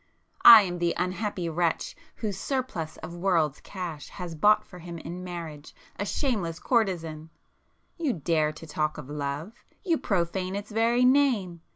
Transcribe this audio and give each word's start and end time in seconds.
I 0.43 0.63
am 0.63 0.79
the 0.79 0.95
unhappy 0.97 1.47
wretch 1.47 1.95
whose 2.15 2.35
surplus 2.39 2.97
of 3.03 3.13
world's 3.15 3.59
cash 3.61 4.09
has 4.09 4.33
bought 4.33 4.65
for 4.65 4.79
him 4.79 4.97
in 4.97 5.23
marriage 5.23 5.75
a 5.99 6.07
shameless 6.07 6.59
courtezan! 6.59 7.29
You 7.99 8.13
dare 8.13 8.51
to 8.51 8.65
talk 8.65 8.97
of 8.97 9.11
love? 9.11 9.63
You 9.83 9.99
profane 9.99 10.55
its 10.55 10.71
very 10.71 11.05
name! 11.05 11.61